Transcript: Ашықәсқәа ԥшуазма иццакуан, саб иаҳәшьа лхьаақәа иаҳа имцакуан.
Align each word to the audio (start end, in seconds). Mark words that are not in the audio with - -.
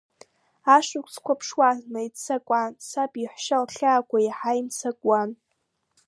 Ашықәсқәа 0.75 1.33
ԥшуазма 1.39 1.99
иццакуан, 2.07 2.71
саб 2.87 3.11
иаҳәшьа 3.17 3.57
лхьаақәа 3.63 4.17
иаҳа 4.21 4.51
имцакуан. 4.59 5.29